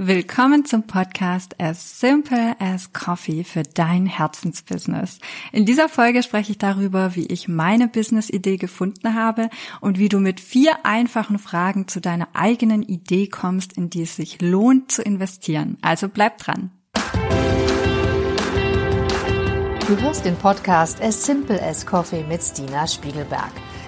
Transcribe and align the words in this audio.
Willkommen 0.00 0.64
zum 0.64 0.84
Podcast 0.84 1.60
As 1.60 1.98
Simple 1.98 2.54
as 2.60 2.92
Coffee 2.92 3.42
für 3.42 3.64
dein 3.64 4.06
Herzensbusiness. 4.06 5.18
In 5.50 5.66
dieser 5.66 5.88
Folge 5.88 6.22
spreche 6.22 6.52
ich 6.52 6.58
darüber, 6.58 7.16
wie 7.16 7.26
ich 7.26 7.48
meine 7.48 7.88
Business-Idee 7.88 8.58
gefunden 8.58 9.16
habe 9.16 9.50
und 9.80 9.98
wie 9.98 10.08
du 10.08 10.20
mit 10.20 10.38
vier 10.38 10.86
einfachen 10.86 11.40
Fragen 11.40 11.88
zu 11.88 12.00
deiner 12.00 12.28
eigenen 12.32 12.84
Idee 12.84 13.26
kommst, 13.26 13.72
in 13.72 13.90
die 13.90 14.02
es 14.02 14.14
sich 14.14 14.40
lohnt 14.40 14.92
zu 14.92 15.02
investieren. 15.02 15.78
Also 15.82 16.08
bleib 16.08 16.38
dran. 16.38 16.70
Du 19.88 20.00
hörst 20.00 20.24
den 20.24 20.36
Podcast 20.36 21.02
As 21.02 21.26
Simple 21.26 21.60
as 21.60 21.84
Coffee 21.84 22.22
mit 22.22 22.40
Stina 22.40 22.86
Spiegelberg. 22.86 23.50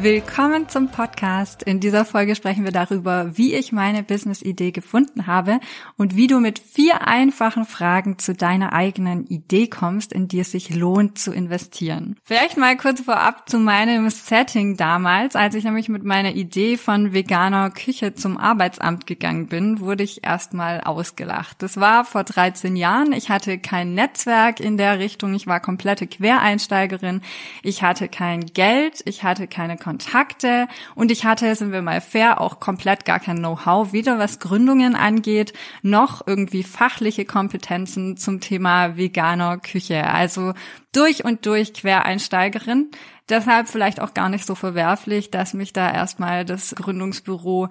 Willkommen 0.00 0.68
zum 0.68 0.90
Podcast. 0.90 1.64
In 1.64 1.80
dieser 1.80 2.04
Folge 2.04 2.36
sprechen 2.36 2.64
wir 2.64 2.70
darüber, 2.70 3.36
wie 3.36 3.54
ich 3.54 3.72
meine 3.72 4.04
Business-Idee 4.04 4.70
gefunden 4.70 5.26
habe 5.26 5.58
und 5.96 6.14
wie 6.14 6.28
du 6.28 6.38
mit 6.38 6.60
vier 6.60 7.08
einfachen 7.08 7.64
Fragen 7.64 8.16
zu 8.18 8.32
deiner 8.32 8.74
eigenen 8.74 9.26
Idee 9.26 9.66
kommst, 9.66 10.12
in 10.12 10.28
die 10.28 10.38
es 10.38 10.52
sich 10.52 10.72
lohnt 10.72 11.18
zu 11.18 11.32
investieren. 11.32 12.16
Vielleicht 12.22 12.56
mal 12.56 12.76
kurz 12.76 13.00
vorab 13.00 13.48
zu 13.48 13.58
meinem 13.58 14.08
Setting 14.10 14.76
damals. 14.76 15.34
Als 15.34 15.56
ich 15.56 15.64
nämlich 15.64 15.88
mit 15.88 16.04
meiner 16.04 16.32
Idee 16.32 16.76
von 16.76 17.12
veganer 17.12 17.70
Küche 17.70 18.14
zum 18.14 18.36
Arbeitsamt 18.36 19.06
gegangen 19.06 19.48
bin, 19.48 19.80
wurde 19.80 20.04
ich 20.04 20.22
erstmal 20.22 20.82
ausgelacht. 20.82 21.60
Das 21.60 21.80
war 21.80 22.04
vor 22.04 22.22
13 22.22 22.76
Jahren. 22.76 23.12
Ich 23.12 23.30
hatte 23.30 23.58
kein 23.58 23.94
Netzwerk 23.94 24.60
in 24.60 24.76
der 24.76 25.00
Richtung. 25.00 25.34
Ich 25.34 25.48
war 25.48 25.58
komplette 25.58 26.06
Quereinsteigerin. 26.06 27.22
Ich 27.64 27.82
hatte 27.82 28.06
kein 28.06 28.46
Geld. 28.46 29.02
Ich 29.04 29.24
hatte 29.24 29.48
keine 29.48 29.76
Kontakte 29.88 30.68
und 30.94 31.10
ich 31.10 31.24
hatte, 31.24 31.54
sind 31.54 31.72
wir 31.72 31.80
mal 31.80 32.02
fair, 32.02 32.42
auch 32.42 32.60
komplett 32.60 33.06
gar 33.06 33.20
kein 33.20 33.38
Know-how, 33.38 33.94
weder 33.94 34.18
was 34.18 34.38
Gründungen 34.38 34.94
angeht, 34.94 35.54
noch 35.80 36.26
irgendwie 36.26 36.62
fachliche 36.62 37.24
Kompetenzen 37.24 38.18
zum 38.18 38.42
Thema 38.42 38.98
veganer 38.98 39.56
Küche. 39.56 40.04
Also 40.04 40.52
durch 40.92 41.24
und 41.24 41.46
durch 41.46 41.72
Quereinsteigerin. 41.72 42.90
Deshalb 43.30 43.68
vielleicht 43.68 44.00
auch 44.00 44.12
gar 44.12 44.28
nicht 44.28 44.44
so 44.44 44.54
verwerflich, 44.54 45.30
dass 45.30 45.54
mich 45.54 45.72
da 45.72 45.90
erstmal 45.90 46.44
das 46.44 46.74
Gründungsbüro 46.74 47.68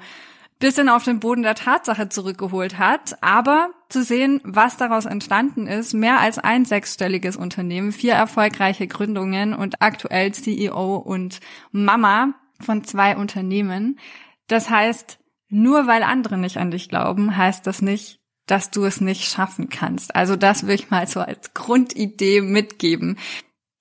bisschen 0.60 0.90
auf 0.90 1.04
den 1.04 1.20
Boden 1.20 1.44
der 1.44 1.56
Tatsache 1.56 2.10
zurückgeholt 2.10 2.78
hat, 2.78 3.22
aber 3.22 3.70
zu 3.90 4.04
sehen, 4.04 4.42
was 4.44 4.78
daraus 4.78 5.06
entstanden 5.06 5.68
ist, 5.68 5.94
mehr 5.94 6.20
als 6.20 6.40
ein 6.40 6.66
sechsstelliges 6.66 7.36
Unternehmen, 7.36 7.92
vier 7.92 8.14
erfolgreiche 8.14 8.88
Gründungen 8.88 9.54
und 9.54 9.82
aktuell 9.82 10.34
CEO 10.34 10.98
und 10.98 11.40
Mama 11.72 12.34
von 12.60 12.84
zwei 12.84 13.16
Unternehmen. 13.16 14.00
Das 14.48 14.70
heißt, 14.70 15.20
nur 15.50 15.88
weil 15.88 16.04
andere 16.04 16.38
nicht 16.38 16.58
an 16.58 16.72
dich 16.72 16.90
glauben, 16.90 17.38
heißt 17.38 17.66
das 17.68 17.82
nicht, 17.82 18.20
dass 18.48 18.72
du 18.72 18.86
es 18.86 19.02
nicht 19.02 19.26
schaffen 19.26 19.70
kannst. 19.70 20.16
Also 20.16 20.36
das 20.36 20.66
will 20.66 20.76
ich 20.76 20.90
mal 20.90 21.08
so 21.08 21.20
als 21.20 21.54
Grundidee 21.54 22.42
mitgeben. 22.42 23.18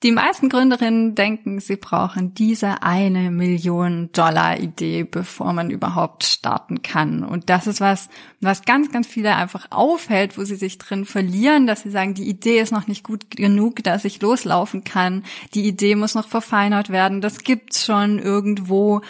Die 0.03 0.13
meisten 0.13 0.51
Gründerinnen 0.51 1.15
denken, 1.15 1.59
sie 1.59 1.77
brauchen 1.77 2.35
diese 2.35 2.83
eine 2.83 3.31
Million 3.31 4.11
Dollar 4.13 4.59
Idee, 4.59 5.05
bevor 5.05 5.55
man 5.55 5.71
überhaupt 5.71 6.25
starten 6.25 6.83
kann. 6.83 7.25
Und 7.25 7.49
das 7.49 7.67
ist 7.67 7.81
was, 7.81 8.11
was 8.43 8.67
ganz, 8.67 8.93
ganz 8.93 9.07
viele 9.07 9.35
einfach 9.35 9.69
aufhält, 9.71 10.37
wo 10.37 10.45
sie 10.45 10.57
sich 10.57 10.77
drin 10.77 11.07
verlieren, 11.07 11.67
dass 11.67 11.81
sie 11.81 11.91
sagen, 11.91 12.13
die 12.13 12.29
Idee 12.29 12.61
ist 12.61 12.73
noch 12.73 12.89
nicht 12.89 13.05
gut 13.05 13.31
genug, 13.31 13.83
dass 13.85 14.05
ich 14.05 14.21
loslaufen 14.21 14.85
kann. 14.85 15.25
Die 15.55 15.67
Idee 15.67 15.95
muss 15.95 16.15
noch 16.15 16.29
verfeinert 16.29 16.91
werden. 16.91 17.23
Das 17.23 17.39
gibt's 17.39 17.87
schon 17.87 18.19
irgendwo. 18.19 19.01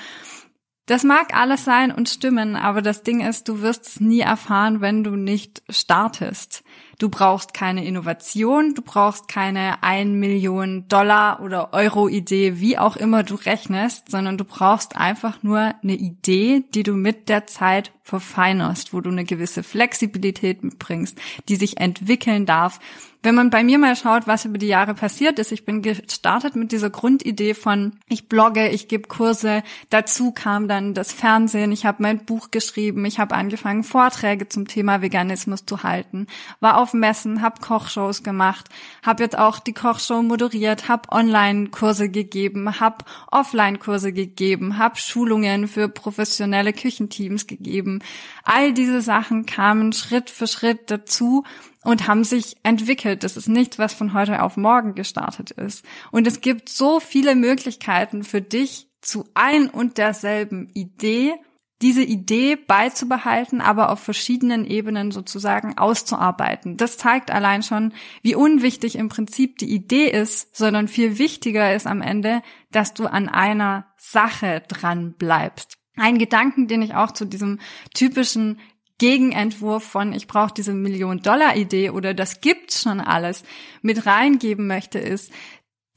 Das 0.87 1.03
mag 1.03 1.35
alles 1.37 1.65
sein 1.65 1.91
und 1.91 2.09
stimmen, 2.09 2.55
aber 2.55 2.81
das 2.81 3.03
Ding 3.03 3.21
ist, 3.21 3.49
du 3.49 3.61
wirst 3.61 3.89
es 3.89 4.01
nie 4.01 4.21
erfahren, 4.21 4.81
wenn 4.81 5.03
du 5.03 5.17
nicht 5.17 5.65
startest. 5.69 6.63
Du 6.99 7.11
brauchst 7.11 7.53
keine 7.53 7.85
Innovation, 7.85 8.75
du 8.75 8.81
brauchst 8.81 9.29
keine 9.29 9.83
1 9.83 10.11
Million 10.13 10.89
Dollar 10.89 11.43
oder 11.43 11.75
Euro 11.75 12.09
Idee, 12.09 12.59
wie 12.59 12.79
auch 12.79 12.97
immer 12.97 13.23
du 13.23 13.35
rechnest, 13.35 14.11
sondern 14.11 14.39
du 14.39 14.45
brauchst 14.45 14.97
einfach 14.97 15.43
nur 15.43 15.75
eine 15.83 15.95
Idee, 15.95 16.65
die 16.75 16.83
du 16.83 16.95
mit 16.95 17.29
der 17.29 17.47
Zeit 17.47 17.93
verfeinerst, 18.03 18.95
wo 18.95 19.01
du 19.01 19.11
eine 19.11 19.25
gewisse 19.25 19.63
Flexibilität 19.63 20.63
mitbringst, 20.63 21.19
die 21.49 21.57
sich 21.57 21.79
entwickeln 21.79 22.47
darf. 22.47 22.79
Wenn 23.27 23.35
man 23.35 23.51
bei 23.51 23.65
mir 23.65 23.79
mal 23.79 23.97
schaut, 23.97 24.29
was 24.29 24.45
über 24.45 24.57
die 24.57 24.69
Jahre 24.69 24.95
passiert 24.95 25.41
ist, 25.41 25.51
ich 25.51 25.65
bin 25.65 25.83
gestartet 25.83 26.55
mit 26.55 26.71
dieser 26.71 26.91
Grundidee 26.91 27.55
von, 27.55 27.99
ich 28.07 28.29
blogge, 28.29 28.69
ich 28.69 28.87
gebe 28.87 29.09
Kurse, 29.09 29.65
dazu 29.91 30.31
kam 30.31 30.69
dann 30.69 30.95
das 30.95 31.11
Fernsehen, 31.13 31.73
ich 31.73 31.85
habe 31.85 32.05
mein 32.05 32.25
Buch 32.25 32.53
geschrieben, 32.53 33.05
ich 33.05 33.19
habe 33.19 33.35
angefangen, 33.35 33.83
Vorträge 33.83 34.49
zum 34.49 34.69
Thema 34.69 35.03
Veganismus 35.03 35.67
zu 35.67 35.83
halten, 35.83 36.29
war 36.61 36.79
auf 36.79 36.86
Messen, 36.95 37.43
habe 37.43 37.61
Kochshows 37.61 38.23
gemacht, 38.23 38.69
habe 39.05 39.23
jetzt 39.23 39.39
auch 39.39 39.59
die 39.59 39.73
Kochshow 39.73 40.23
moderiert, 40.23 40.89
habe 40.89 41.11
Online-Kurse 41.11 42.09
gegeben, 42.09 42.81
habe 42.81 43.05
Offline-Kurse 43.31 44.13
gegeben, 44.13 44.79
habe 44.79 44.97
Schulungen 44.97 45.69
für 45.69 45.89
professionelle 45.89 46.73
Küchenteams 46.73 47.47
gegeben, 47.47 48.01
All 48.47 48.73
diese 48.73 49.01
Sachen 49.01 49.45
kamen 49.45 49.93
Schritt 49.93 50.31
für 50.31 50.47
Schritt 50.47 50.89
dazu 50.91 51.43
und 51.83 52.07
haben 52.07 52.23
sich 52.23 52.57
entwickelt. 52.63 53.25
Das 53.25 53.37
ist 53.37 53.49
nichts, 53.49 53.77
was 53.77 53.93
von 53.93 54.15
heute 54.15 54.41
auf 54.43 54.57
morgen 54.57 54.95
gestartet 54.95 55.51
ist. 55.51 55.85
Und 56.13 56.29
es 56.29 56.41
gibt 56.41 56.69
so 56.69 57.01
viele 57.01 57.35
Möglichkeiten 57.35 58.23
für 58.23 58.41
dich 58.41 58.89
zu 59.01 59.29
ein 59.35 59.69
und 59.69 59.99
derselben 59.99 60.71
Idee, 60.75 61.35
diese 61.83 62.03
Idee 62.03 62.57
beizubehalten, 62.57 63.61
aber 63.61 63.91
auf 63.91 64.01
verschiedenen 64.01 64.65
Ebenen 64.65 65.11
sozusagen 65.11 65.77
auszuarbeiten. 65.77 66.77
Das 66.77 66.97
zeigt 66.97 67.31
allein 67.31 67.63
schon, 67.63 67.93
wie 68.23 68.35
unwichtig 68.35 68.97
im 68.97 69.09
Prinzip 69.09 69.59
die 69.59 69.75
Idee 69.75 70.09
ist, 70.09 70.57
sondern 70.57 70.89
viel 70.89 71.19
wichtiger 71.19 71.75
ist 71.75 71.87
am 71.87 72.01
Ende, 72.01 72.43
dass 72.73 72.95
du 72.95 73.07
an 73.07 73.29
einer 73.29 73.87
Sache 73.99 74.63
dran 74.69 75.15
bleibst. 75.19 75.77
Ein 75.97 76.19
Gedanken, 76.19 76.67
den 76.67 76.83
ich 76.83 76.95
auch 76.95 77.13
zu 77.13 77.25
diesem 77.27 77.61
typischen 77.95 78.59
Gegenentwurf 78.99 79.85
von 79.85 80.15
ich 80.15 80.27
brauche 80.27 80.55
diese 80.55 80.73
Million-Dollar-Idee 80.73 81.91
oder 81.91 82.15
das 82.15 82.41
gibt's 82.41 82.81
schon 82.83 83.01
alles 83.01 83.45
mit 83.83 84.07
reingeben 84.07 84.67
möchte, 84.67 84.99
ist, 84.99 85.31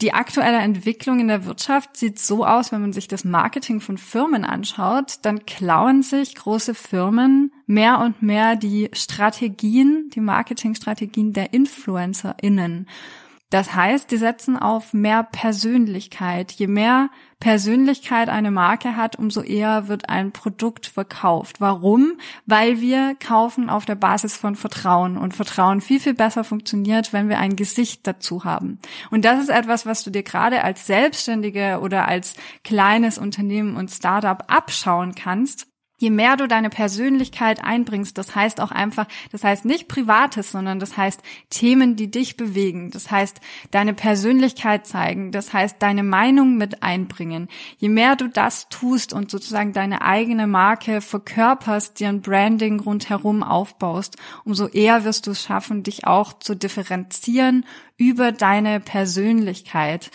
die 0.01 0.13
aktuelle 0.13 0.59
Entwicklung 0.59 1.19
in 1.19 1.27
der 1.27 1.45
Wirtschaft 1.45 1.97
sieht 1.97 2.19
so 2.19 2.45
aus, 2.45 2.71
wenn 2.71 2.81
man 2.81 2.93
sich 2.93 3.09
das 3.09 3.25
Marketing 3.25 3.81
von 3.81 3.97
Firmen 3.97 4.45
anschaut, 4.45 5.19
dann 5.23 5.45
klauen 5.45 6.03
sich 6.03 6.35
große 6.35 6.73
Firmen 6.73 7.51
mehr 7.65 7.99
und 7.99 8.21
mehr 8.21 8.55
die 8.55 8.89
Strategien, 8.93 10.09
die 10.15 10.21
Marketingstrategien 10.21 11.33
der 11.33 11.53
InfluencerInnen. 11.53 12.87
Das 13.49 13.73
heißt, 13.73 14.11
die 14.11 14.17
setzen 14.17 14.57
auf 14.57 14.93
mehr 14.93 15.23
Persönlichkeit. 15.23 16.51
Je 16.51 16.67
mehr 16.67 17.09
Persönlichkeit 17.39 18.29
eine 18.29 18.51
Marke 18.51 18.95
hat, 18.95 19.17
umso 19.17 19.41
eher 19.41 19.87
wird 19.87 20.07
ein 20.07 20.31
Produkt 20.31 20.85
verkauft. 20.85 21.59
Warum? 21.59 22.19
Weil 22.45 22.79
wir 22.79 23.15
kaufen 23.15 23.71
auf 23.71 23.85
der 23.85 23.95
Basis 23.95 24.37
von 24.37 24.55
Vertrauen 24.55 25.17
und 25.17 25.33
Vertrauen 25.33 25.81
viel, 25.81 25.99
viel 25.99 26.13
besser 26.13 26.43
funktioniert, 26.43 27.11
wenn 27.11 27.27
wir 27.27 27.39
ein 27.39 27.55
Gesicht 27.55 28.05
dazu 28.05 28.43
haben. 28.43 28.77
Und 29.09 29.25
das 29.25 29.41
ist 29.41 29.49
etwas, 29.49 29.87
was 29.87 30.03
du 30.03 30.11
dir 30.11 30.23
gerade 30.23 30.63
als 30.63 30.85
Selbstständige 30.85 31.79
oder 31.81 32.07
als 32.07 32.35
kleines 32.63 33.17
Unternehmen 33.17 33.77
und 33.77 33.89
Startup 33.89 34.43
abschauen 34.47 35.15
kannst 35.15 35.68
je 35.99 36.09
mehr 36.09 36.37
du 36.37 36.47
deine 36.47 36.69
Persönlichkeit 36.69 37.63
einbringst, 37.63 38.17
das 38.17 38.33
heißt 38.33 38.61
auch 38.61 38.71
einfach, 38.71 39.05
das 39.31 39.43
heißt 39.43 39.65
nicht 39.65 39.87
Privates, 39.87 40.51
sondern 40.51 40.79
das 40.79 40.97
heißt 40.97 41.21
Themen, 41.49 41.95
die 41.95 42.09
dich 42.09 42.37
bewegen, 42.37 42.89
das 42.89 43.11
heißt 43.11 43.39
deine 43.71 43.93
Persönlichkeit 43.93 44.87
zeigen, 44.87 45.31
das 45.31 45.53
heißt 45.53 45.75
deine 45.79 46.03
Meinung 46.03 46.57
mit 46.57 46.81
einbringen. 46.81 47.49
Je 47.77 47.89
mehr 47.89 48.15
du 48.15 48.27
das 48.27 48.69
tust 48.69 49.13
und 49.13 49.29
sozusagen 49.29 49.73
deine 49.73 50.01
eigene 50.01 50.47
Marke 50.47 51.01
verkörperst, 51.01 51.99
dir 51.99 52.07
ein 52.09 52.21
Branding 52.21 52.79
rundherum 52.79 53.43
aufbaust, 53.43 54.15
umso 54.45 54.67
eher 54.67 55.03
wirst 55.03 55.27
du 55.27 55.31
es 55.31 55.43
schaffen, 55.43 55.83
dich 55.83 56.07
auch 56.07 56.33
zu 56.33 56.55
differenzieren 56.55 57.65
über 57.97 58.31
deine 58.31 58.79
Persönlichkeit. 58.79 60.11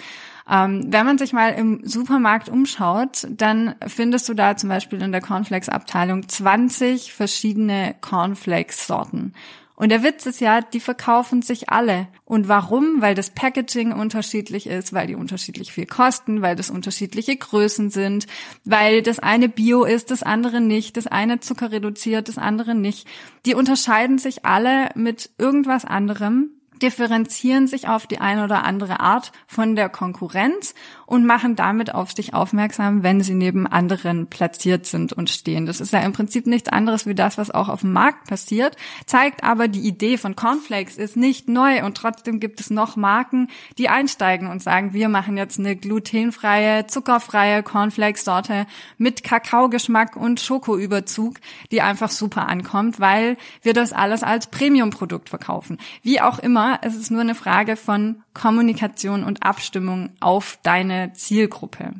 Ähm, 0.50 0.85
wenn 0.88 1.06
man 1.06 1.19
sich 1.19 1.32
mal 1.32 1.50
im 1.50 1.81
Supermarkt 1.87 2.49
umschaut, 2.49 3.26
dann 3.31 3.75
findest 3.87 4.29
du 4.29 4.35
da 4.35 4.56
zum 4.56 4.69
Beispiel 4.69 5.00
in 5.02 5.12
der 5.12 5.23
Cornflakes-Abteilung 5.23 6.29
20 6.29 7.12
verschiedene 7.12 7.94
Cornflakes-Sorten. 8.00 9.32
Und 9.76 9.88
der 9.88 10.05
Witz 10.05 10.25
ist 10.26 10.41
ja, 10.41 10.61
die 10.61 10.79
verkaufen 10.79 11.43
sich 11.43 11.69
alle. 11.70 12.06
Und 12.25 12.46
warum? 12.46 13.00
Weil 13.00 13.17
das 13.17 13.31
Packaging 13.31 13.93
unterschiedlich 13.93 14.69
ist, 14.69 14.93
weil 14.93 15.08
die 15.08 15.17
unterschiedlich 15.17 15.73
viel 15.73 15.87
kosten, 15.87 16.43
weil 16.43 16.55
das 16.55 16.70
unterschiedliche 16.70 17.37
Größen 17.37 17.91
sind, 17.91 18.29
weil 18.64 19.02
das 19.02 19.19
eine 19.19 19.49
Bio 19.49 19.82
ist, 19.82 20.12
das 20.12 20.23
andere 20.23 20.61
nicht, 20.61 20.96
das 20.96 21.08
eine 21.08 21.41
Zucker 21.41 21.73
reduziert, 21.73 22.29
das 22.29 22.38
andere 22.38 22.76
nicht. 22.76 23.08
Die 23.46 23.55
unterscheiden 23.55 24.19
sich 24.19 24.44
alle 24.44 24.91
mit 24.94 25.31
irgendwas 25.38 25.85
anderem 25.85 26.54
differenzieren 26.82 27.67
sich 27.67 27.88
auf 27.88 28.06
die 28.06 28.21
eine 28.21 28.44
oder 28.44 28.65
andere 28.65 29.00
Art 29.00 29.32
von 29.47 29.76
der 29.76 29.88
Konkurrenz 29.88 30.75
und 31.06 31.26
machen 31.26 31.56
damit 31.56 31.94
auf 31.94 32.12
sich 32.12 32.35
aufmerksam, 32.35 33.03
wenn 33.03 33.21
sie 33.21 33.35
neben 33.35 33.67
anderen 33.67 34.26
platziert 34.26 34.87
sind 34.87 35.12
und 35.12 35.31
stehen. 35.31 35.67
Das 35.67 35.81
ist 35.81 35.93
ja 35.93 36.00
im 36.00 36.12
Prinzip 36.12 36.47
nichts 36.47 36.69
anderes 36.69 37.06
wie 37.06 37.15
das, 37.15 37.38
was 37.38 37.50
auch 37.50 37.69
auf 37.69 37.82
dem 37.82 37.93
Markt 37.93 38.26
passiert, 38.29 38.76
zeigt 39.06 39.44
aber 39.44 39.69
die 39.69 39.87
Idee 39.87 40.17
von 40.17 40.37
Cornflakes 40.37 40.97
ist 40.97 41.17
nicht 41.17 41.49
neu 41.49 41.85
und 41.85 41.97
trotzdem 41.97 42.41
gibt 42.41 42.61
es 42.61 42.71
noch 42.71 42.97
Marken, 42.97 43.49
die 43.79 43.88
einsteigen 43.88 44.49
und 44.49 44.62
sagen, 44.62 44.93
wir 44.93 45.09
machen 45.09 45.37
jetzt 45.37 45.59
eine 45.59 45.77
glutenfreie, 45.77 46.87
zuckerfreie 46.87 47.62
Cornflakes-Sorte 47.62 48.67
mit 48.99 49.23
Kakaogeschmack 49.23 50.17
und 50.17 50.41
Schokoüberzug, 50.41 51.37
die 51.70 51.82
einfach 51.82 52.11
super 52.11 52.49
ankommt, 52.49 53.00
weil 53.00 53.37
wir 53.62 53.75
das 53.75 53.93
alles 53.93 54.23
als 54.23 54.49
Premium-Produkt 54.49 55.29
verkaufen. 55.29 55.79
Wie 56.03 56.20
auch 56.20 56.38
immer, 56.38 56.63
es 56.82 56.94
ist 56.94 57.11
nur 57.11 57.20
eine 57.20 57.34
Frage 57.34 57.76
von 57.76 58.22
Kommunikation 58.32 59.25
und 59.25 59.43
Abstimmung 59.43 60.11
auf 60.20 60.58
deine 60.62 61.12
Zielgruppe. 61.12 61.94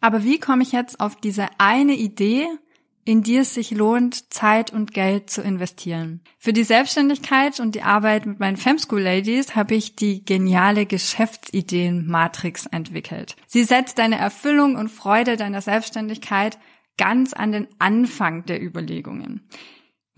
Aber 0.00 0.24
wie 0.24 0.38
komme 0.38 0.62
ich 0.62 0.72
jetzt 0.72 1.00
auf 1.00 1.16
diese 1.16 1.48
eine 1.58 1.94
Idee, 1.94 2.46
in 3.06 3.22
die 3.22 3.36
es 3.36 3.54
sich 3.54 3.70
lohnt, 3.70 4.34
Zeit 4.34 4.72
und 4.72 4.92
Geld 4.92 5.30
zu 5.30 5.40
investieren. 5.40 6.20
Für 6.38 6.52
die 6.52 6.64
Selbstständigkeit 6.64 7.60
und 7.60 7.76
die 7.76 7.82
Arbeit 7.82 8.26
mit 8.26 8.40
meinen 8.40 8.56
Femschool 8.56 9.00
Ladies 9.00 9.54
habe 9.54 9.76
ich 9.76 9.94
die 9.94 10.24
geniale 10.24 10.86
Geschäftsideen-Matrix 10.86 12.66
entwickelt. 12.66 13.36
Sie 13.46 13.62
setzt 13.62 13.98
deine 13.98 14.18
Erfüllung 14.18 14.74
und 14.74 14.88
Freude 14.88 15.36
deiner 15.36 15.62
Selbstständigkeit 15.62 16.58
ganz 16.98 17.32
an 17.32 17.52
den 17.52 17.68
Anfang 17.78 18.44
der 18.44 18.60
Überlegungen. 18.60 19.48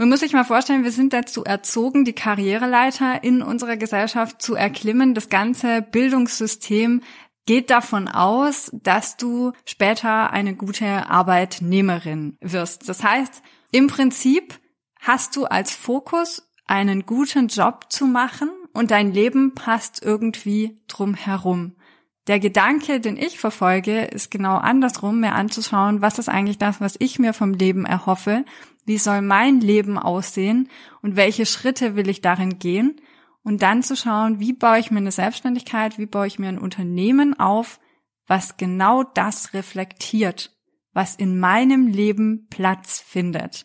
Man 0.01 0.11
muss 0.11 0.21
sich 0.21 0.33
mal 0.33 0.45
vorstellen, 0.45 0.85
wir 0.85 0.93
sind 0.93 1.13
dazu 1.13 1.43
erzogen, 1.43 2.05
die 2.05 2.13
Karriereleiter 2.13 3.25
in 3.25 3.43
unserer 3.43 3.77
Gesellschaft 3.77 4.41
zu 4.41 4.55
erklimmen. 4.55 5.13
Das 5.13 5.29
ganze 5.29 5.83
Bildungssystem 5.83 7.03
geht 7.47 7.69
davon 7.69 8.07
aus, 8.07 8.71
dass 8.73 9.17
du 9.17 9.53
später 9.65 10.31
eine 10.31 10.55
gute 10.55 11.11
Arbeitnehmerin 11.11 12.39
wirst. 12.41 12.89
Das 12.89 13.03
heißt, 13.03 13.43
im 13.73 13.89
Prinzip 13.89 14.61
hast 15.01 15.35
du 15.35 15.47
als 15.47 15.75
Fokus 15.75 16.49
einen 16.65 17.05
guten 17.05 17.49
Job 17.49 17.87
zu 17.89 18.07
machen 18.07 18.51
und 18.73 18.93
dein 18.93 19.13
Leben 19.13 19.57
passt 19.57 20.01
irgendwie 20.01 20.81
drum 20.87 21.15
herum. 21.15 21.75
Der 22.29 22.39
Gedanke, 22.39 23.01
den 23.01 23.17
ich 23.17 23.39
verfolge, 23.39 24.03
ist 24.03 24.31
genau 24.31 24.59
andersrum, 24.59 25.21
mir 25.21 25.33
anzuschauen, 25.33 26.03
was 26.03 26.19
ist 26.19 26.29
eigentlich 26.29 26.59
das, 26.59 26.79
was 26.79 26.97
ich 26.99 27.19
mir 27.19 27.33
vom 27.33 27.55
Leben 27.55 27.87
erhoffe, 27.87 28.45
wie 28.85 28.99
soll 28.99 29.23
mein 29.23 29.61
Leben 29.61 29.99
aussehen? 29.99 30.69
Und 31.03 31.17
welche 31.17 31.47
Schritte 31.47 31.97
will 31.97 32.09
ich 32.09 32.21
darin 32.21 32.59
gehen? 32.59 33.01
Und 33.43 33.63
dann 33.63 33.83
zu 33.83 33.97
schauen, 33.97 34.41
wie 34.41 34.53
baue 34.53 34.79
ich 34.79 34.91
mir 34.91 34.99
eine 34.99 35.13
Selbstständigkeit, 35.13 35.99
wie 35.99 36.07
baue 36.07 36.27
ich 36.27 36.39
mir 36.39 36.49
ein 36.49 36.59
Unternehmen 36.59 37.39
auf, 37.39 37.81
was 38.27 38.59
genau 38.59 39.05
das 39.05 39.55
reflektiert, 39.55 40.55
was 40.93 41.15
in 41.15 41.39
meinem 41.39 41.87
Leben 41.87 42.47
Platz 42.51 43.01
findet. 43.01 43.65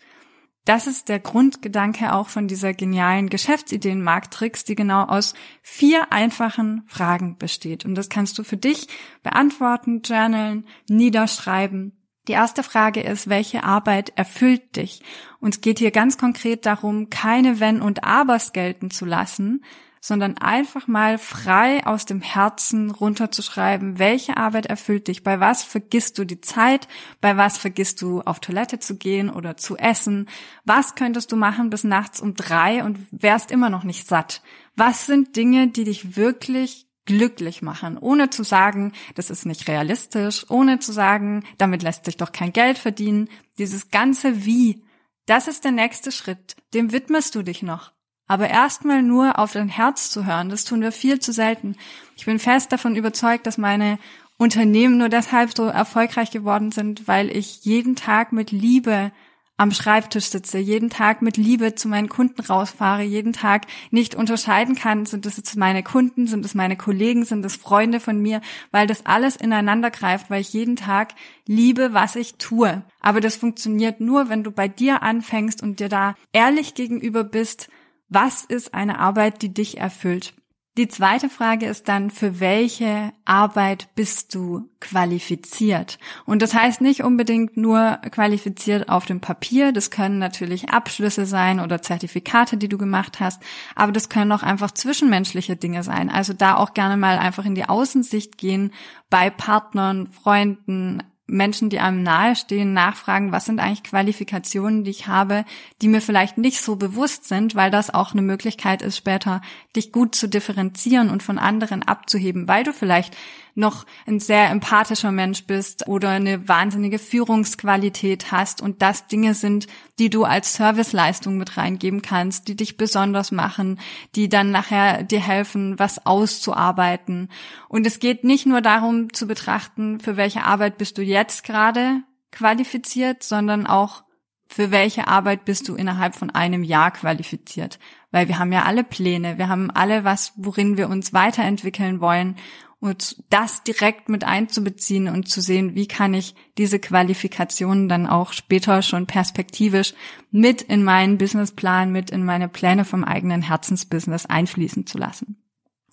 Das 0.65 0.88
ist 0.88 1.10
der 1.10 1.19
Grundgedanke 1.19 2.13
auch 2.13 2.30
von 2.30 2.48
dieser 2.48 2.74
genialen 2.74 3.30
Geschäftsideen-Marktrix, 3.30 4.63
die 4.63 4.75
genau 4.75 5.04
aus 5.04 5.33
vier 5.62 6.12
einfachen 6.13 6.83
Fragen 6.88 7.38
besteht. 7.38 7.83
Und 7.83 7.95
das 7.95 8.10
kannst 8.10 8.38
du 8.38 8.44
für 8.44 8.57
dich 8.57 8.88
beantworten, 9.24 10.01
journalen, 10.04 10.65
niederschreiben 10.88 11.98
die 12.27 12.33
erste 12.33 12.63
Frage 12.63 13.01
ist, 13.01 13.27
welche 13.27 13.63
Arbeit 13.63 14.13
erfüllt 14.15 14.77
dich? 14.77 15.01
Und 15.39 15.56
es 15.56 15.62
geht 15.62 15.80
hier 15.80 15.92
ganz 15.92 16.18
konkret 16.18 16.65
darum, 16.65 17.10
keine 17.10 17.60
Wenn 17.60 17.81
und 17.81 18.06
Abers 18.06 18.54
gelten 18.54 18.92
zu 18.92 19.06
lassen, 19.06 19.63
sondern 20.03 20.38
einfach 20.38 20.85
mal 20.85 21.17
frei 21.17 21.88
aus 21.88 22.03
dem 22.05 22.19
Herzen 22.19 22.91
runterzuschreiben, 22.91 24.00
welche 24.00 24.35
Arbeit 24.35 24.65
erfüllt 24.65 25.07
dich, 25.07 25.23
bei 25.23 25.39
was 25.39 25.63
vergisst 25.63 26.17
du 26.17 26.25
die 26.25 26.41
Zeit, 26.41 26.89
bei 27.21 27.38
was 27.38 27.57
vergisst 27.57 28.01
du 28.01 28.19
auf 28.19 28.41
Toilette 28.41 28.79
zu 28.79 28.97
gehen 28.97 29.29
oder 29.29 29.55
zu 29.55 29.77
essen, 29.77 30.27
was 30.65 30.95
könntest 30.95 31.31
du 31.31 31.38
machen 31.38 31.69
bis 31.69 31.85
nachts 31.85 32.19
um 32.19 32.33
drei 32.33 32.83
und 32.83 33.00
wärst 33.11 33.50
immer 33.50 33.69
noch 33.69 33.85
nicht 33.85 34.05
satt. 34.05 34.41
Was 34.75 35.05
sind 35.05 35.38
Dinge, 35.38 35.69
die 35.69 35.85
dich 35.85 36.17
wirklich 36.17 36.85
glücklich 37.05 37.61
machen, 37.61 37.97
ohne 37.97 38.29
zu 38.29 38.44
sagen, 38.44 38.91
das 39.15 39.29
ist 39.29 39.45
nicht 39.45 39.69
realistisch, 39.69 40.45
ohne 40.50 40.79
zu 40.79 40.91
sagen, 40.91 41.45
damit 41.57 41.81
lässt 41.81 42.03
sich 42.03 42.17
doch 42.17 42.33
kein 42.33 42.51
Geld 42.51 42.77
verdienen. 42.77 43.29
Dieses 43.57 43.89
ganze 43.89 44.44
Wie, 44.44 44.83
das 45.27 45.47
ist 45.47 45.63
der 45.63 45.71
nächste 45.71 46.11
Schritt, 46.11 46.57
dem 46.73 46.91
widmest 46.91 47.35
du 47.35 47.41
dich 47.41 47.63
noch. 47.63 47.94
Aber 48.28 48.50
erstmal 48.50 49.02
nur 49.02 49.38
auf 49.38 49.54
dein 49.54 49.70
Herz 49.70 50.10
zu 50.10 50.25
hören, 50.25 50.50
das 50.50 50.64
tun 50.64 50.81
wir 50.81 50.92
viel 50.92 51.20
zu 51.20 51.34
selten. 51.34 51.75
Ich 52.16 52.25
bin 52.25 52.40
fest 52.40 52.72
davon 52.72 52.96
überzeugt, 52.96 53.46
dass 53.46 53.58
meine 53.58 54.00
Unternehmen 54.38 54.98
nur 54.98 55.10
deshalb 55.10 55.56
so 55.56 55.66
erfolgreich 55.66 56.31
geworden 56.31 56.72
sind, 56.72 57.08
weil 57.08 57.30
ich 57.36 57.64
jeden 57.66 57.96
Tag 57.96 58.31
mit 58.31 58.52
Liebe 58.52 59.12
am 59.56 59.72
Schreibtisch 59.72 60.25
sitze, 60.25 60.58
jeden 60.58 60.90
Tag 60.90 61.22
mit 61.22 61.38
Liebe 61.38 61.75
zu 61.75 61.88
meinen 61.88 62.10
Kunden 62.10 62.42
rausfahre, 62.42 63.04
jeden 63.04 63.34
Tag 63.34 63.68
nicht 63.92 64.16
unterscheiden 64.16 64.75
kann, 64.75 65.06
sind 65.06 65.28
es 65.28 65.38
jetzt 65.38 65.56
meine 65.56 65.84
Kunden, 65.84 66.25
sind 66.25 66.44
es 66.44 66.56
meine 66.56 66.75
Kollegen, 66.75 67.24
sind 67.24 67.46
es 67.46 67.56
Freunde 67.56 68.00
von 68.00 68.20
mir, 68.20 68.42
weil 68.72 68.88
das 68.88 69.06
alles 69.06 69.36
ineinander 69.36 69.92
greift, 69.92 70.31
weil 70.31 70.42
ich 70.42 70.54
jeden 70.54 70.75
Tag 70.75 71.14
liebe, 71.48 71.94
was 71.94 72.16
ich 72.16 72.36
tue. 72.36 72.84
Aber 73.00 73.22
das 73.22 73.36
funktioniert 73.36 74.00
nur, 74.00 74.28
wenn 74.28 74.44
du 74.44 74.52
bei 74.52 74.68
dir 74.68 75.04
anfängst 75.04 75.62
und 75.62 75.80
dir 75.80 75.90
da 75.90 76.16
ehrlich 76.31 76.74
gegenüber 76.74 77.24
bist, 77.24 77.70
was 78.13 78.44
ist 78.45 78.74
eine 78.74 79.00
Arbeit, 79.00 79.42
die 79.42 79.54
dich 79.54 79.77
erfüllt. 79.77 80.33
Die 80.75 80.88
zweite 80.88 81.30
Frage 81.30 81.68
ist 81.68 81.88
dann, 81.88 82.10
für 82.10 82.39
welche 82.39 83.13
Arbeit 83.25 83.89
bist 83.94 84.33
du 84.33 84.71
qualifiziert? 84.80 86.00
Und 86.25 86.42
das 86.42 86.56
heißt 86.56 86.81
nicht 86.81 87.04
unbedingt 87.04 87.57
nur 87.57 88.00
qualifiziert 88.10 88.89
auf 88.89 89.05
dem 89.05 89.22
Papier. 89.22 89.72
Das 89.72 89.91
können 89.91 90.17
natürlich 90.17 90.70
Abschlüsse 90.70 91.27
sein 91.27 91.60
oder 91.60 91.84
Zertifikate, 91.84 92.58
die 92.58 92.70
du 92.70 92.79
gemacht 92.79 93.20
hast. 93.20 93.39
Aber 93.75 93.91
das 93.91 94.10
können 94.10 94.32
auch 94.32 94.41
einfach 94.41 94.72
zwischenmenschliche 94.72 95.55
Dinge 95.55 95.84
sein. 95.84 96.10
Also 96.10 96.34
da 96.34 96.58
auch 96.58 96.74
gerne 96.74 96.98
mal 96.98 97.20
einfach 97.20 97.46
in 97.46 97.53
die 97.53 97.70
Außensicht 97.70 98.39
gehen 98.39 98.72
bei 99.12 99.29
Partnern, 99.29 100.08
Freunden, 100.08 101.03
Menschen, 101.25 101.70
die 101.70 101.80
einem 101.80 102.03
nahestehen, 102.03 102.74
nachfragen, 102.74 103.32
was 103.32 103.46
sind 103.46 103.60
eigentlich 103.60 103.84
Qualifikationen, 103.84 104.84
die 104.84 104.92
ich 104.92 105.08
habe, 105.08 105.46
die 105.82 105.88
mir 105.88 106.01
vielleicht 106.01 106.38
nicht 106.38 106.62
so 106.62 106.75
bewusst 106.75 107.25
sind, 107.25 107.56
weil 107.56 107.72
das 107.72 107.94
auch 107.94 108.12
eine 108.12 108.22
Möglichkeit 108.22 108.82
ist, 108.82 108.98
später 108.98 109.42
dich 109.75 109.92
gut 109.92 110.15
zu 110.15 110.27
differenzieren 110.27 111.10
und 111.10 111.24
von 111.24 111.39
anderen 111.39 111.84
abzuheben, 111.84 112.48
weil 112.48 112.63
du 112.63 112.74
vielleicht 112.74 113.15
noch 113.55 113.86
ein 114.05 114.19
sehr 114.19 114.50
empathischer 114.50 115.12
Mensch 115.12 115.45
bist 115.45 115.88
oder 115.88 116.10
eine 116.10 116.48
wahnsinnige 116.48 117.00
Führungsqualität 117.00 118.31
hast 118.31 118.62
und 118.62 118.81
das 118.81 119.07
Dinge 119.07 119.33
sind, 119.33 119.67
die 120.00 120.10
du 120.10 120.24
als 120.24 120.53
Serviceleistung 120.53 121.38
mit 121.38 121.57
reingeben 121.57 122.01
kannst, 122.01 122.48
die 122.48 122.55
dich 122.55 122.77
besonders 122.77 123.31
machen, 123.31 123.79
die 124.15 124.29
dann 124.29 124.51
nachher 124.51 125.03
dir 125.03 125.22
helfen, 125.22 125.77
was 125.77 126.05
auszuarbeiten. 126.05 127.29
Und 127.69 127.86
es 127.86 128.00
geht 128.00 128.24
nicht 128.24 128.45
nur 128.45 128.62
darum 128.62 129.13
zu 129.13 129.27
betrachten, 129.27 130.00
für 130.00 130.17
welche 130.17 130.43
Arbeit 130.43 130.77
bist 130.77 130.98
du 130.98 131.01
jetzt 131.01 131.43
gerade 131.43 132.01
qualifiziert, 132.31 133.24
sondern 133.24 133.67
auch 133.67 134.03
für 134.48 134.69
welche 134.69 135.07
Arbeit 135.07 135.45
bist 135.45 135.67
du 135.67 135.75
innerhalb 135.75 136.15
von 136.15 136.29
einem 136.29 136.63
Jahr 136.63 136.91
qualifiziert? 136.91 137.79
Weil 138.12 138.27
wir 138.27 138.38
haben 138.38 138.51
ja 138.51 138.63
alle 138.63 138.83
Pläne, 138.83 139.39
wir 139.39 139.50
haben 139.50 139.72
alle 139.72 140.03
was, 140.03 140.33
worin 140.36 140.77
wir 140.77 140.89
uns 140.89 141.13
weiterentwickeln 141.13 142.01
wollen 142.01 142.36
und 142.84 143.24
das 143.30 143.63
direkt 143.63 144.10
mit 144.10 144.25
einzubeziehen 144.25 145.08
und 145.08 145.30
zu 145.30 145.40
sehen, 145.40 145.74
wie 145.74 145.88
kann 145.88 146.13
ich 146.13 146.36
diese 146.58 146.80
Qualifikationen 146.80 147.88
dann 147.88 148.08
auch 148.08 148.34
später 148.34 148.82
schon 148.82 149.08
perspektivisch 149.08 149.94
mit 150.32 150.62
in 150.63 150.84
meinen 150.84 151.18
Businessplan, 151.18 151.94
mit 151.94 152.12
in 152.12 152.25
meine 152.25 152.50
Pläne 152.50 152.84
vom 152.84 153.06
eigenen 153.06 153.42
Herzensbusiness 153.42 154.25
einfließen 154.25 154.86
zu 154.86 154.98
lassen. 154.98 155.42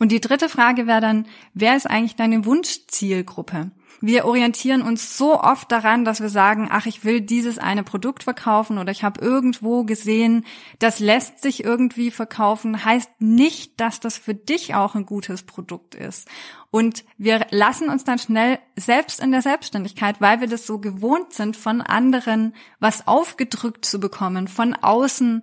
Und 0.00 0.10
die 0.10 0.20
dritte 0.20 0.48
Frage 0.48 0.88
wäre 0.88 1.00
dann, 1.00 1.28
wer 1.54 1.76
ist 1.76 1.88
eigentlich 1.88 2.16
deine 2.16 2.44
Wunschzielgruppe? 2.44 3.70
Wir 4.00 4.24
orientieren 4.24 4.80
uns 4.82 5.18
so 5.18 5.38
oft 5.40 5.70
daran, 5.70 6.04
dass 6.04 6.20
wir 6.20 6.30
sagen, 6.30 6.68
ach, 6.70 6.86
ich 6.86 7.04
will 7.04 7.20
dieses 7.20 7.58
eine 7.58 7.82
Produkt 7.82 8.22
verkaufen 8.22 8.78
oder 8.78 8.90
ich 8.90 9.04
habe 9.04 9.20
irgendwo 9.20 9.84
gesehen, 9.84 10.46
das 10.78 11.00
lässt 11.00 11.42
sich 11.42 11.64
irgendwie 11.64 12.10
verkaufen, 12.10 12.84
heißt 12.84 13.10
nicht, 13.20 13.78
dass 13.78 14.00
das 14.00 14.16
für 14.16 14.34
dich 14.34 14.74
auch 14.74 14.94
ein 14.94 15.04
gutes 15.04 15.42
Produkt 15.42 15.94
ist. 15.94 16.28
Und 16.70 17.04
wir 17.18 17.46
lassen 17.50 17.88
uns 17.88 18.04
dann 18.04 18.18
schnell 18.18 18.58
selbst 18.76 19.20
in 19.20 19.32
der 19.32 19.42
Selbstständigkeit, 19.42 20.20
weil 20.20 20.40
wir 20.40 20.48
das 20.48 20.66
so 20.66 20.78
gewohnt 20.78 21.32
sind, 21.32 21.56
von 21.56 21.80
anderen 21.82 22.54
was 22.78 23.06
aufgedrückt 23.06 23.84
zu 23.84 24.00
bekommen, 24.00 24.48
von 24.48 24.74
außen 24.74 25.42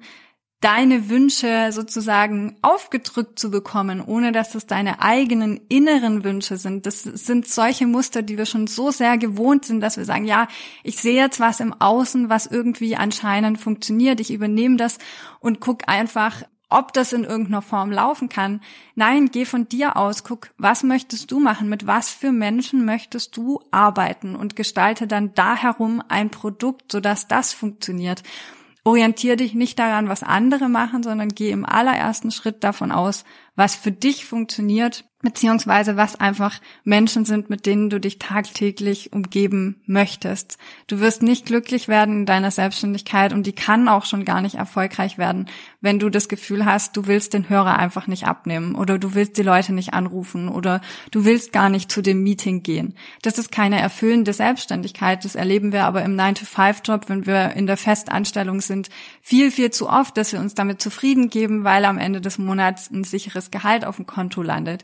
deine 0.60 1.10
Wünsche 1.10 1.72
sozusagen 1.72 2.58
aufgedrückt 2.64 3.38
zu 3.38 3.52
bekommen, 3.52 4.02
ohne 4.02 4.32
dass 4.32 4.56
es 4.56 4.66
deine 4.66 5.02
eigenen 5.02 5.62
inneren 5.70 6.24
Wünsche 6.24 6.58
sind. 6.58 6.88
Das 6.88 7.04
sind 7.04 7.48
solche 7.48 7.86
Muster, 7.86 8.24
die 8.24 8.38
wir 8.38 8.48
schon 8.48 8.66
so 8.66 8.90
sehr 8.90 9.18
gewohnt 9.20 9.66
sind, 9.66 9.82
dass 9.82 9.98
wir 9.98 10.06
sagen, 10.06 10.26
ja, 10.26 10.48
ich 10.84 10.98
sehe 10.98 11.16
jetzt 11.22 11.40
was 11.40 11.60
im 11.60 11.74
Außen, 11.74 12.30
was 12.30 12.48
irgendwie 12.48 12.96
anscheinend 12.96 13.60
funktioniert. 13.60 14.20
Ich 14.20 14.32
übernehme 14.32 14.78
das 14.78 14.98
und 15.40 15.60
guck 15.60 15.88
einfach, 15.88 16.42
ob 16.70 16.92
das 16.92 17.14
in 17.14 17.24
irgendeiner 17.24 17.62
Form 17.62 17.92
laufen 17.92 18.28
kann. 18.28 18.62
Nein, 18.96 19.30
geh 19.32 19.46
von 19.46 19.70
dir 19.70 19.96
aus, 19.96 20.24
guck, 20.24 20.50
was 20.58 20.84
möchtest 20.84 21.32
du 21.32 21.40
machen, 21.40 21.70
mit 21.70 21.88
was 21.88 22.10
für 22.10 22.32
Menschen 22.32 22.84
möchtest 22.84 23.38
du 23.38 23.62
arbeiten 23.72 24.36
und 24.36 24.56
gestalte 24.56 25.08
dann 25.08 25.34
da 25.34 25.56
herum 25.56 26.04
ein 26.10 26.30
Produkt, 26.30 26.92
sodass 26.92 27.28
das 27.28 27.54
funktioniert. 27.54 28.24
Orientier 28.88 29.36
dich 29.36 29.54
nicht 29.54 29.80
daran, 29.80 30.08
was 30.08 30.24
andere 30.24 30.70
machen, 30.70 31.04
sondern 31.04 31.28
geh 31.28 31.52
im 31.52 31.66
allerersten 31.66 32.32
Schritt 32.32 32.64
davon 32.64 32.94
aus, 32.94 33.26
was 33.58 33.76
für 33.76 33.92
dich 33.92 34.24
funktioniert 34.24 35.04
beziehungsweise 35.24 35.98
was 35.98 36.16
einfach 36.16 36.62
Menschen 36.84 37.26
sind, 37.26 37.50
mit 37.50 37.66
denen 37.66 37.90
du 37.90 38.00
dich 38.00 38.20
tagtäglich 38.20 39.14
umgeben 39.14 39.82
möchtest. 39.88 40.60
Du 40.86 41.00
wirst 41.00 41.24
nicht 41.24 41.48
glücklich 41.48 41.88
werden 41.88 42.20
in 42.20 42.26
deiner 42.28 42.52
Selbstständigkeit 42.52 43.34
und 43.34 43.48
die 43.48 43.54
kann 43.54 43.90
auch 43.90 44.06
schon 44.06 44.26
gar 44.26 44.42
nicht 44.42 44.56
erfolgreich 44.56 45.18
werden, 45.18 45.48
wenn 45.82 45.98
du 45.98 46.10
das 46.10 46.30
Gefühl 46.30 46.66
hast, 46.66 46.96
du 46.96 47.08
willst 47.08 47.34
den 47.34 47.50
Hörer 47.50 47.80
einfach 47.80 48.06
nicht 48.06 48.28
abnehmen 48.28 48.76
oder 48.76 49.00
du 49.00 49.16
willst 49.16 49.38
die 49.38 49.44
Leute 49.44 49.74
nicht 49.74 49.94
anrufen 49.94 50.50
oder 50.50 50.82
du 51.10 51.26
willst 51.26 51.52
gar 51.52 51.70
nicht 51.70 51.92
zu 51.92 52.04
dem 52.04 52.22
Meeting 52.22 52.62
gehen. 52.62 52.94
Das 53.24 53.40
ist 53.40 53.52
keine 53.52 53.80
erfüllende 53.82 54.34
Selbstständigkeit. 54.34 55.26
Das 55.26 55.34
erleben 55.34 55.72
wir 55.74 55.86
aber 55.86 56.04
im 56.04 56.16
9-to-5-Job, 56.16 57.10
wenn 57.10 57.26
wir 57.26 57.54
in 57.54 57.66
der 57.66 57.78
Festanstellung 57.78 58.62
sind, 58.62 58.90
viel, 59.22 59.50
viel 59.50 59.72
zu 59.72 59.90
oft, 59.90 60.16
dass 60.16 60.32
wir 60.32 60.40
uns 60.40 60.54
damit 60.54 60.80
zufrieden 60.80 61.32
geben, 61.32 61.64
weil 61.64 61.86
am 61.86 61.98
Ende 61.98 62.22
des 62.22 62.38
Monats 62.38 62.92
ein 62.92 63.04
sicheres 63.04 63.47
Gehalt 63.52 63.86
auf 63.86 63.98
dem 63.98 64.06
Konto 64.06 64.42
landet 64.42 64.84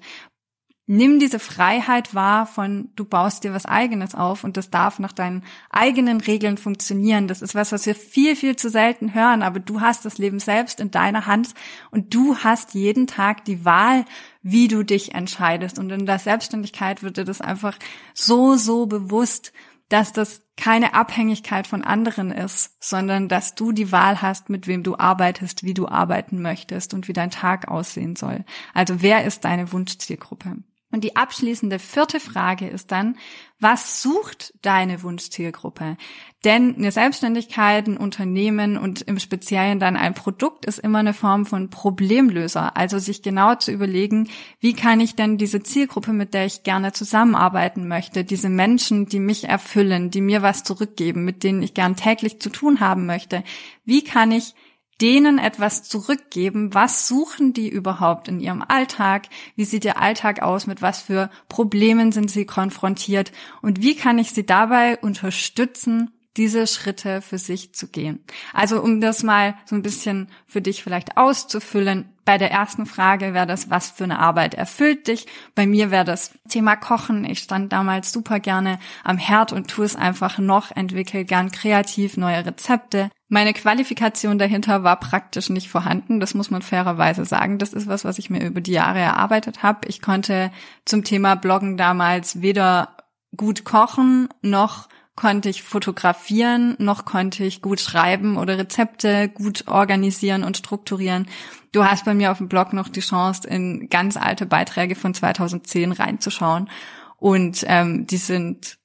Nimm 0.85 1.17
diese 1.17 1.39
Freiheit 1.39 2.13
wahr 2.13 2.45
von, 2.45 2.89
du 2.97 3.05
baust 3.05 3.45
dir 3.45 3.53
was 3.53 3.65
eigenes 3.65 4.15
auf 4.15 4.43
und 4.43 4.57
das 4.57 4.69
darf 4.69 4.99
nach 4.99 5.13
deinen 5.13 5.45
eigenen 5.69 6.19
Regeln 6.19 6.57
funktionieren. 6.57 7.29
Das 7.29 7.41
ist 7.41 7.55
was, 7.55 7.71
was 7.71 7.85
wir 7.85 7.95
viel, 7.95 8.35
viel 8.35 8.57
zu 8.57 8.69
selten 8.69 9.13
hören, 9.13 9.43
aber 9.43 9.61
du 9.61 9.79
hast 9.79 10.03
das 10.03 10.17
Leben 10.17 10.39
selbst 10.39 10.81
in 10.81 10.91
deiner 10.91 11.25
Hand 11.25 11.53
und 11.89 12.13
du 12.13 12.35
hast 12.35 12.73
jeden 12.73 13.07
Tag 13.07 13.45
die 13.45 13.63
Wahl, 13.63 14.03
wie 14.41 14.67
du 14.67 14.83
dich 14.83 15.15
entscheidest. 15.15 15.79
Und 15.79 15.89
in 15.89 16.05
der 16.05 16.19
Selbstständigkeit 16.19 17.01
wird 17.01 17.15
dir 17.15 17.23
das 17.23 17.39
einfach 17.39 17.79
so, 18.13 18.57
so 18.57 18.85
bewusst, 18.85 19.53
dass 19.89 20.13
das 20.13 20.41
keine 20.57 20.93
Abhängigkeit 20.93 21.67
von 21.67 21.83
anderen 21.83 22.31
ist, 22.31 22.81
sondern 22.83 23.27
dass 23.27 23.55
du 23.55 23.71
die 23.71 23.91
Wahl 23.91 24.21
hast, 24.21 24.49
mit 24.49 24.67
wem 24.67 24.83
du 24.83 24.97
arbeitest, 24.97 25.63
wie 25.63 25.73
du 25.73 25.87
arbeiten 25.87 26.41
möchtest 26.41 26.93
und 26.93 27.07
wie 27.07 27.13
dein 27.13 27.31
Tag 27.31 27.67
aussehen 27.67 28.15
soll. 28.15 28.45
Also 28.73 29.01
wer 29.01 29.25
ist 29.25 29.45
deine 29.45 29.71
Wunschzielgruppe? 29.71 30.57
Und 30.93 31.03
die 31.03 31.15
abschließende 31.15 31.79
vierte 31.79 32.19
Frage 32.19 32.67
ist 32.67 32.91
dann, 32.91 33.17
was 33.59 34.03
sucht 34.03 34.53
deine 34.61 35.01
Wunschzielgruppe? 35.01 35.97
Denn 36.43 36.75
eine 36.75 36.91
Selbstständigkeit, 36.91 37.87
ein 37.87 37.97
Unternehmen 37.97 38.77
und 38.77 39.01
im 39.01 39.17
Speziellen 39.17 39.79
dann 39.79 39.95
ein 39.95 40.13
Produkt 40.13 40.65
ist 40.65 40.77
immer 40.77 40.99
eine 40.99 41.15
Form 41.15 41.47
von 41.47 41.71
Problemlöser. 41.71 42.77
Also 42.77 42.99
sich 42.99 43.23
genau 43.23 43.55
zu 43.55 43.71
überlegen, 43.71 44.29
wie 44.59 44.73
kann 44.73 44.99
ich 44.99 45.15
denn 45.15 45.39
diese 45.39 45.63
Zielgruppe, 45.63 46.13
mit 46.13 46.35
der 46.35 46.45
ich 46.45 46.61
gerne 46.61 46.91
zusammenarbeiten 46.91 47.87
möchte, 47.87 48.23
diese 48.23 48.49
Menschen, 48.49 49.07
die 49.07 49.19
mich 49.19 49.45
erfüllen, 49.45 50.11
die 50.11 50.21
mir 50.21 50.43
was 50.43 50.63
zurückgeben, 50.63 51.25
mit 51.25 51.43
denen 51.43 51.63
ich 51.63 51.73
gern 51.73 51.95
täglich 51.95 52.39
zu 52.39 52.51
tun 52.51 52.81
haben 52.81 53.07
möchte, 53.07 53.43
wie 53.83 54.03
kann 54.03 54.31
ich 54.31 54.53
denen 55.01 55.37
etwas 55.39 55.83
zurückgeben. 55.83 56.73
Was 56.73 57.07
suchen 57.07 57.53
die 57.53 57.69
überhaupt 57.69 58.27
in 58.27 58.39
ihrem 58.39 58.63
Alltag? 58.67 59.27
Wie 59.55 59.65
sieht 59.65 59.85
ihr 59.85 60.01
Alltag 60.01 60.41
aus? 60.41 60.67
Mit 60.67 60.81
was 60.81 61.01
für 61.01 61.29
Problemen 61.49 62.11
sind 62.11 62.29
sie 62.31 62.45
konfrontiert? 62.45 63.31
Und 63.61 63.81
wie 63.81 63.95
kann 63.95 64.17
ich 64.17 64.31
sie 64.31 64.45
dabei 64.45 64.97
unterstützen, 64.97 66.11
diese 66.37 66.65
Schritte 66.65 67.21
für 67.21 67.37
sich 67.37 67.73
zu 67.73 67.87
gehen. 67.87 68.23
Also 68.53 68.81
um 68.81 69.01
das 69.01 69.23
mal 69.23 69.55
so 69.65 69.75
ein 69.75 69.83
bisschen 69.83 70.29
für 70.47 70.61
dich 70.61 70.83
vielleicht 70.83 71.17
auszufüllen. 71.17 72.09
Bei 72.25 72.37
der 72.37 72.51
ersten 72.51 72.85
Frage 72.85 73.33
wäre 73.33 73.45
das, 73.45 73.69
was 73.69 73.91
für 73.91 74.05
eine 74.05 74.19
Arbeit 74.19 74.53
erfüllt 74.55 75.07
dich? 75.07 75.27
Bei 75.55 75.67
mir 75.67 75.91
wäre 75.91 76.05
das 76.05 76.31
Thema 76.49 76.75
Kochen. 76.75 77.25
Ich 77.25 77.39
stand 77.39 77.71
damals 77.71 78.11
super 78.11 78.39
gerne 78.39 78.79
am 79.03 79.17
Herd 79.17 79.51
und 79.53 79.69
tue 79.69 79.85
es 79.85 79.95
einfach 79.95 80.39
noch, 80.39 80.71
entwickle 80.71 81.25
gern 81.25 81.51
kreativ 81.51 82.17
neue 82.17 82.45
Rezepte. 82.45 83.09
Meine 83.33 83.53
Qualifikation 83.53 84.37
dahinter 84.37 84.83
war 84.83 84.99
praktisch 84.99 85.49
nicht 85.49 85.67
vorhanden, 85.67 86.19
das 86.19 86.35
muss 86.35 86.51
man 86.51 86.61
fairerweise 86.61 87.25
sagen. 87.25 87.57
Das 87.57 87.73
ist 87.73 87.87
was, 87.87 88.05
was 88.05 88.19
ich 88.19 88.29
mir 88.29 88.45
über 88.45 88.61
die 88.61 88.73
Jahre 88.73 88.99
erarbeitet 88.99 89.63
habe. 89.63 89.87
Ich 89.87 90.03
konnte 90.03 90.51
zum 90.85 91.03
Thema 91.03 91.33
Bloggen 91.33 91.75
damals 91.75 92.43
weder 92.43 92.95
gut 93.35 93.65
kochen 93.65 94.29
noch 94.43 94.87
konnte 95.15 95.49
ich 95.49 95.63
fotografieren, 95.63 96.75
noch 96.77 97.05
konnte 97.05 97.43
ich 97.43 97.63
gut 97.63 97.79
schreiben 97.79 98.37
oder 98.37 98.59
Rezepte 98.59 99.29
gut 99.29 99.67
organisieren 99.67 100.43
und 100.43 100.57
strukturieren. 100.57 101.27
Du 101.71 101.85
hast 101.85 102.05
bei 102.05 102.13
mir 102.13 102.31
auf 102.31 102.37
dem 102.37 102.49
Blog 102.49 102.71
noch 102.71 102.87
die 102.87 102.99
Chance, 102.99 103.47
in 103.47 103.89
ganz 103.89 104.15
alte 104.15 104.45
Beiträge 104.45 104.93
von 104.93 105.15
2010 105.15 105.91
reinzuschauen. 105.91 106.69
Und 107.17 107.63
ähm, 107.67 108.05
die 108.05 108.17
sind, 108.17 108.77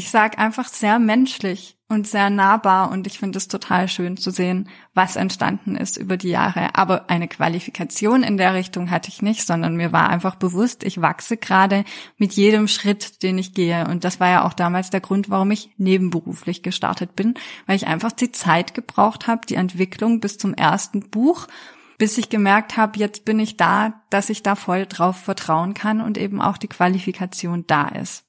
ich 0.00 0.08
sag 0.10 0.38
einfach, 0.38 0.66
sehr 0.66 0.98
menschlich 0.98 1.76
und 1.86 2.06
sehr 2.06 2.30
nahbar 2.30 2.90
und 2.90 3.06
ich 3.06 3.18
finde 3.18 3.36
es 3.36 3.48
total 3.48 3.86
schön 3.86 4.16
zu 4.16 4.30
sehen, 4.30 4.70
was 4.94 5.16
entstanden 5.16 5.76
ist 5.76 5.98
über 5.98 6.16
die 6.16 6.30
Jahre. 6.30 6.74
Aber 6.74 7.10
eine 7.10 7.28
Qualifikation 7.28 8.22
in 8.22 8.38
der 8.38 8.54
Richtung 8.54 8.90
hatte 8.90 9.10
ich 9.10 9.20
nicht, 9.20 9.46
sondern 9.46 9.76
mir 9.76 9.92
war 9.92 10.08
einfach 10.08 10.36
bewusst, 10.36 10.84
ich 10.84 11.02
wachse 11.02 11.36
gerade 11.36 11.84
mit 12.16 12.32
jedem 12.32 12.66
Schritt, 12.66 13.22
den 13.22 13.36
ich 13.36 13.52
gehe. 13.52 13.86
Und 13.88 14.04
das 14.04 14.20
war 14.20 14.30
ja 14.30 14.46
auch 14.46 14.54
damals 14.54 14.88
der 14.88 15.02
Grund, 15.02 15.28
warum 15.28 15.50
ich 15.50 15.68
nebenberuflich 15.76 16.62
gestartet 16.62 17.14
bin, 17.14 17.34
weil 17.66 17.76
ich 17.76 17.86
einfach 17.86 18.12
die 18.12 18.32
Zeit 18.32 18.72
gebraucht 18.72 19.26
habe, 19.26 19.46
die 19.46 19.56
Entwicklung 19.56 20.20
bis 20.20 20.38
zum 20.38 20.54
ersten 20.54 21.10
Buch, 21.10 21.46
bis 21.98 22.16
ich 22.16 22.30
gemerkt 22.30 22.78
habe, 22.78 22.98
jetzt 22.98 23.26
bin 23.26 23.38
ich 23.38 23.58
da, 23.58 24.00
dass 24.08 24.30
ich 24.30 24.42
da 24.42 24.54
voll 24.54 24.86
drauf 24.86 25.16
vertrauen 25.16 25.74
kann 25.74 26.00
und 26.00 26.16
eben 26.16 26.40
auch 26.40 26.56
die 26.56 26.68
Qualifikation 26.68 27.66
da 27.66 27.88
ist. 27.88 28.24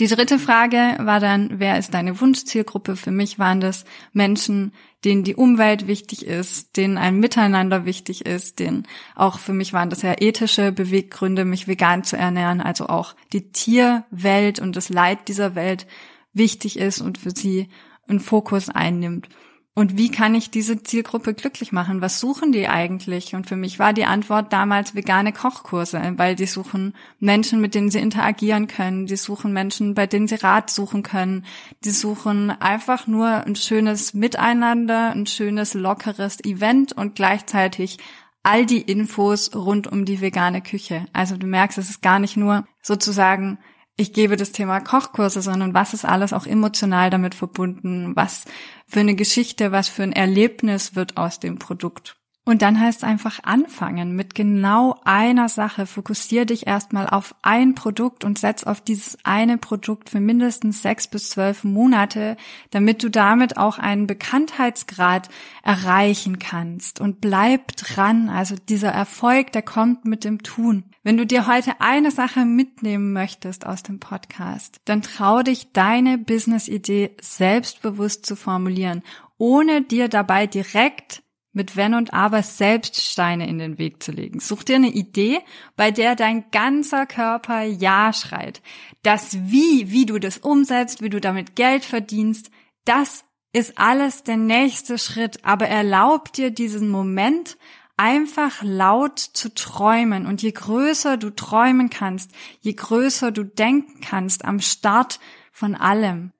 Die 0.00 0.06
dritte 0.06 0.38
Frage 0.38 0.96
war 1.00 1.20
dann, 1.20 1.60
wer 1.60 1.78
ist 1.78 1.92
deine 1.92 2.18
Wunschzielgruppe? 2.20 2.96
Für 2.96 3.10
mich 3.10 3.38
waren 3.38 3.60
das 3.60 3.84
Menschen, 4.12 4.72
denen 5.04 5.22
die 5.22 5.34
Umwelt 5.34 5.86
wichtig 5.86 6.26
ist, 6.26 6.76
denen 6.76 6.96
ein 6.96 7.20
Miteinander 7.20 7.84
wichtig 7.84 8.24
ist, 8.24 8.58
denen 8.58 8.86
auch 9.14 9.38
für 9.38 9.52
mich 9.52 9.72
waren 9.72 9.90
das 9.90 10.02
ja 10.02 10.14
ethische 10.18 10.72
Beweggründe, 10.72 11.44
mich 11.44 11.68
vegan 11.68 12.04
zu 12.04 12.16
ernähren, 12.16 12.60
also 12.60 12.86
auch 12.86 13.14
die 13.32 13.50
Tierwelt 13.50 14.60
und 14.60 14.76
das 14.76 14.88
Leid 14.88 15.28
dieser 15.28 15.54
Welt 15.54 15.86
wichtig 16.32 16.78
ist 16.78 17.00
und 17.00 17.18
für 17.18 17.30
sie 17.30 17.68
einen 18.08 18.20
Fokus 18.20 18.70
einnimmt. 18.70 19.28
Und 19.74 19.96
wie 19.96 20.10
kann 20.10 20.34
ich 20.34 20.50
diese 20.50 20.82
Zielgruppe 20.82 21.32
glücklich 21.32 21.72
machen? 21.72 22.02
Was 22.02 22.20
suchen 22.20 22.52
die 22.52 22.68
eigentlich? 22.68 23.34
Und 23.34 23.46
für 23.46 23.56
mich 23.56 23.78
war 23.78 23.94
die 23.94 24.04
Antwort 24.04 24.52
damals 24.52 24.94
vegane 24.94 25.32
Kochkurse, 25.32 26.12
weil 26.16 26.36
die 26.36 26.44
suchen 26.44 26.94
Menschen, 27.20 27.58
mit 27.58 27.74
denen 27.74 27.90
sie 27.90 27.98
interagieren 27.98 28.66
können. 28.66 29.06
Die 29.06 29.16
suchen 29.16 29.54
Menschen, 29.54 29.94
bei 29.94 30.06
denen 30.06 30.28
sie 30.28 30.34
Rat 30.34 30.68
suchen 30.68 31.02
können. 31.02 31.46
Die 31.84 31.90
suchen 31.90 32.50
einfach 32.50 33.06
nur 33.06 33.46
ein 33.46 33.56
schönes 33.56 34.12
Miteinander, 34.12 35.10
ein 35.12 35.24
schönes, 35.24 35.72
lockeres 35.72 36.44
Event 36.44 36.92
und 36.92 37.14
gleichzeitig 37.14 37.96
all 38.42 38.66
die 38.66 38.82
Infos 38.82 39.54
rund 39.54 39.86
um 39.86 40.04
die 40.04 40.20
vegane 40.20 40.60
Küche. 40.60 41.06
Also 41.14 41.38
du 41.38 41.46
merkst, 41.46 41.78
es 41.78 41.88
ist 41.88 42.02
gar 42.02 42.18
nicht 42.18 42.36
nur 42.36 42.66
sozusagen 42.82 43.58
ich 43.96 44.12
gebe 44.12 44.36
das 44.36 44.52
Thema 44.52 44.80
Kochkurse, 44.80 45.42
sondern 45.42 45.74
was 45.74 45.94
ist 45.94 46.04
alles 46.04 46.32
auch 46.32 46.46
emotional 46.46 47.10
damit 47.10 47.34
verbunden, 47.34 48.16
was 48.16 48.44
für 48.86 49.00
eine 49.00 49.14
Geschichte, 49.14 49.72
was 49.72 49.88
für 49.88 50.02
ein 50.02 50.12
Erlebnis 50.12 50.94
wird 50.94 51.16
aus 51.16 51.40
dem 51.40 51.58
Produkt. 51.58 52.16
Und 52.44 52.60
dann 52.62 52.80
heißt 52.80 52.98
es 52.98 53.04
einfach 53.04 53.38
anfangen 53.44 54.16
mit 54.16 54.34
genau 54.34 55.00
einer 55.04 55.48
Sache. 55.48 55.86
Fokussier 55.86 56.44
dich 56.44 56.66
erstmal 56.66 57.08
auf 57.08 57.36
ein 57.42 57.76
Produkt 57.76 58.24
und 58.24 58.36
setz 58.36 58.64
auf 58.64 58.80
dieses 58.80 59.16
eine 59.22 59.58
Produkt 59.58 60.10
für 60.10 60.18
mindestens 60.18 60.82
sechs 60.82 61.06
bis 61.06 61.30
zwölf 61.30 61.62
Monate, 61.62 62.36
damit 62.70 63.04
du 63.04 63.10
damit 63.10 63.58
auch 63.58 63.78
einen 63.78 64.08
Bekanntheitsgrad 64.08 65.28
erreichen 65.62 66.40
kannst. 66.40 67.00
Und 67.00 67.20
bleib 67.20 67.76
dran. 67.76 68.28
Also 68.28 68.56
dieser 68.68 68.90
Erfolg, 68.90 69.52
der 69.52 69.62
kommt 69.62 70.04
mit 70.04 70.24
dem 70.24 70.42
Tun. 70.42 70.82
Wenn 71.04 71.16
du 71.16 71.26
dir 71.26 71.46
heute 71.46 71.80
eine 71.80 72.10
Sache 72.10 72.44
mitnehmen 72.44 73.12
möchtest 73.12 73.66
aus 73.66 73.84
dem 73.84 74.00
Podcast, 74.00 74.80
dann 74.84 75.02
trau 75.02 75.44
dich, 75.44 75.72
deine 75.72 76.18
Business-Idee 76.18 77.16
selbstbewusst 77.20 78.26
zu 78.26 78.34
formulieren, 78.34 79.02
ohne 79.38 79.82
dir 79.82 80.08
dabei 80.08 80.48
direkt 80.48 81.22
mit 81.52 81.76
Wenn 81.76 81.94
und 81.94 82.12
Aber 82.12 82.42
selbst 82.42 83.00
Steine 83.00 83.48
in 83.48 83.58
den 83.58 83.78
Weg 83.78 84.02
zu 84.02 84.12
legen. 84.12 84.40
Such 84.40 84.62
dir 84.64 84.76
eine 84.76 84.90
Idee, 84.90 85.40
bei 85.76 85.90
der 85.90 86.16
dein 86.16 86.50
ganzer 86.50 87.06
Körper 87.06 87.62
Ja 87.62 88.12
schreit. 88.12 88.62
Das 89.02 89.36
Wie, 89.50 89.90
wie 89.90 90.06
du 90.06 90.18
das 90.18 90.38
umsetzt, 90.38 91.02
wie 91.02 91.10
du 91.10 91.20
damit 91.20 91.56
Geld 91.56 91.84
verdienst, 91.84 92.50
das 92.84 93.24
ist 93.52 93.78
alles 93.78 94.22
der 94.22 94.38
nächste 94.38 94.98
Schritt. 94.98 95.44
Aber 95.44 95.68
erlaub 95.68 96.32
dir 96.32 96.50
diesen 96.50 96.88
Moment 96.88 97.58
einfach 97.96 98.62
laut 98.62 99.18
zu 99.18 99.54
träumen. 99.54 100.26
Und 100.26 100.42
je 100.42 100.52
größer 100.52 101.18
du 101.18 101.30
träumen 101.30 101.90
kannst, 101.90 102.32
je 102.60 102.72
größer 102.72 103.30
du 103.30 103.44
denken 103.44 104.00
kannst 104.00 104.44
am 104.44 104.60
Start 104.60 105.20
von 105.52 105.74
allem, 105.74 106.32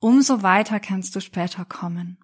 umso 0.00 0.42
weiter 0.42 0.80
kannst 0.80 1.14
du 1.14 1.20
später 1.20 1.64
kommen. 1.64 2.23